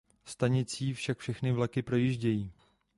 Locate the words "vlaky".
1.51-1.81